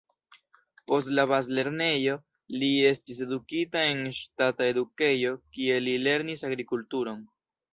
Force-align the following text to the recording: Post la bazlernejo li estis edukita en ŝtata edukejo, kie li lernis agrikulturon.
Post 0.91 1.11
la 1.17 1.25
bazlernejo 1.31 2.15
li 2.63 2.69
estis 2.93 3.21
edukita 3.27 3.83
en 3.91 4.03
ŝtata 4.21 4.71
edukejo, 4.73 5.37
kie 5.59 5.77
li 5.89 5.95
lernis 6.09 6.47
agrikulturon. 6.51 7.23